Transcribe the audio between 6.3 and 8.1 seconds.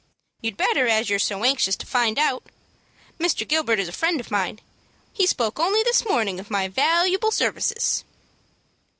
of my valooable services."